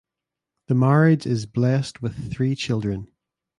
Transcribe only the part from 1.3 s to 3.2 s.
blessed with three children.